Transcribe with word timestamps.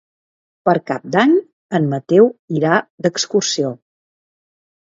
Per 0.69 0.73
Cap 0.91 1.03
d'Any 1.15 1.35
en 1.79 1.85
Mateu 1.91 2.31
irà 2.61 2.73
d'excursió. 3.07 3.71